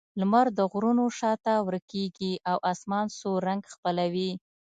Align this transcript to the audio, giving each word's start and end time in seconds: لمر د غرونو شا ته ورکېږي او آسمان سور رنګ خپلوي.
لمر 0.19 0.47
د 0.57 0.59
غرونو 0.71 1.05
شا 1.17 1.31
ته 1.45 1.53
ورکېږي 1.67 2.33
او 2.49 2.57
آسمان 2.71 3.05
سور 3.19 3.39
رنګ 3.49 3.61
خپلوي. 3.73 4.31